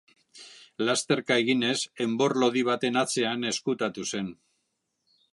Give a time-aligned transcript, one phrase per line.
[0.85, 4.33] Lasterka eginez enbor lodi baten atzean ezkutatu zen.